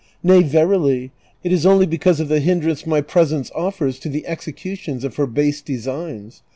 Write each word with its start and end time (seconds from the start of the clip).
Nay 0.23 0.41
verily, 0.41 1.11
it 1.43 1.51
is 1.53 1.63
only 1.63 1.85
because 1.85 2.19
of 2.19 2.27
the 2.27 2.39
hindrance 2.39 2.87
my 2.87 3.01
presence 3.01 3.51
offers 3.53 3.99
to 3.99 4.09
the 4.09 4.25
execution 4.25 5.05
of 5.05 5.17
her 5.17 5.27
base 5.27 5.61
designs. 5.61 6.41